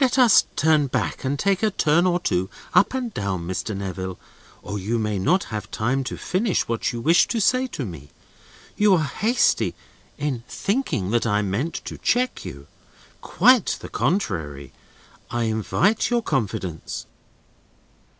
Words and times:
"Let 0.00 0.18
us 0.18 0.42
turn 0.56 0.88
back 0.88 1.22
and 1.22 1.38
take 1.38 1.62
a 1.62 1.70
turn 1.70 2.04
or 2.04 2.18
two 2.18 2.50
up 2.74 2.94
and 2.94 3.14
down, 3.14 3.46
Mr. 3.46 3.76
Neville, 3.76 4.18
or 4.60 4.76
you 4.76 4.98
may 4.98 5.20
not 5.20 5.44
have 5.54 5.70
time 5.70 6.02
to 6.02 6.16
finish 6.16 6.66
what 6.66 6.92
you 6.92 7.00
wish 7.00 7.28
to 7.28 7.38
say 7.40 7.68
to 7.68 7.84
me. 7.84 8.10
You 8.76 8.94
are 8.94 9.04
hasty 9.04 9.76
in 10.18 10.42
thinking 10.48 11.12
that 11.12 11.28
I 11.28 11.42
mean 11.42 11.70
to 11.70 11.96
check 11.96 12.44
you. 12.44 12.66
Quite 13.20 13.78
the 13.80 13.88
contrary. 13.88 14.72
I 15.30 15.44
invite 15.44 16.10
your 16.10 16.22
confidence." 16.24 17.06